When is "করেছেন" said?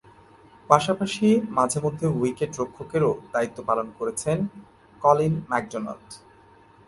3.99-4.37